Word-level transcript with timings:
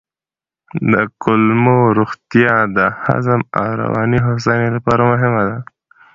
د 0.91 0.93
کولمو 1.23 1.77
روغتیا 1.97 2.55
د 2.77 2.79
هضم 3.03 3.41
او 3.57 3.67
رواني 3.81 4.19
هوساینې 4.27 4.69
لپاره 4.77 5.01
مهمه 5.11 5.41
ده. 5.49 5.57